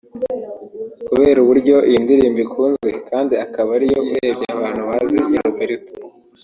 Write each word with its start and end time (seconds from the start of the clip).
Kubera 1.07 1.37
uburyo 1.41 1.75
iyi 1.89 1.99
ndirimbo 2.05 2.39
ikunzwe 2.45 2.89
kandi 3.09 3.33
akaba 3.45 3.69
ariyo 3.77 3.99
urebye 4.05 4.45
abantu 4.55 4.81
bazi 4.89 5.17
ya 5.33 5.41
Roberto 5.47 5.93